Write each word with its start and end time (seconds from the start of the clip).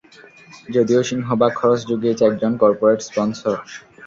যদিও, 0.69 1.01
সিংহভাগ 1.03 1.51
খরচ 1.55 1.79
জুগিয়েছে 1.89 2.23
একজন 2.25 2.51
কর্পোরেট 2.61 2.99
স্পন্সর। 3.01 3.55